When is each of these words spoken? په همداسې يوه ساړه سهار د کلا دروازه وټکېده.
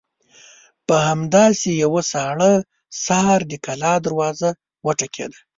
په 0.87 0.95
همداسې 1.09 1.69
يوه 1.83 2.01
ساړه 2.11 2.51
سهار 3.05 3.41
د 3.51 3.53
کلا 3.65 3.93
دروازه 4.05 4.49
وټکېده. 4.85 5.39